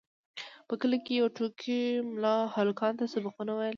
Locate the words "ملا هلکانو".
2.11-2.99